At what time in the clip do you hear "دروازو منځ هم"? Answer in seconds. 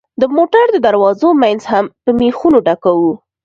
0.87-1.85